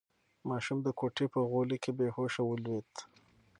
[0.49, 2.91] ماشوم د کوټې په غولي کې بې هوښه ولوېد.